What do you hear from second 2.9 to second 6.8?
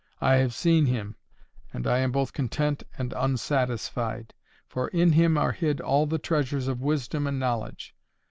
and unsatisfied. For in Him are hid all the treasures